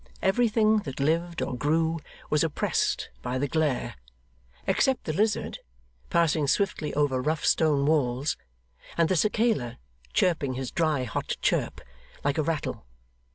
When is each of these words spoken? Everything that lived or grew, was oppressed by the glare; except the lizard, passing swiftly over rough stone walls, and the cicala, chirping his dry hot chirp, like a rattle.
Everything 0.23 0.77
that 0.79 0.99
lived 0.99 1.43
or 1.43 1.55
grew, 1.55 1.99
was 2.31 2.43
oppressed 2.43 3.11
by 3.21 3.37
the 3.37 3.47
glare; 3.47 3.97
except 4.65 5.03
the 5.03 5.13
lizard, 5.13 5.59
passing 6.09 6.47
swiftly 6.47 6.91
over 6.95 7.21
rough 7.21 7.45
stone 7.45 7.85
walls, 7.85 8.35
and 8.97 9.09
the 9.09 9.15
cicala, 9.15 9.77
chirping 10.11 10.55
his 10.55 10.71
dry 10.71 11.03
hot 11.03 11.37
chirp, 11.43 11.81
like 12.23 12.39
a 12.39 12.43
rattle. 12.43 12.83